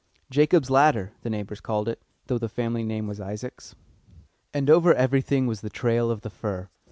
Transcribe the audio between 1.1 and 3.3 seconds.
the neighbours called it, though the family name was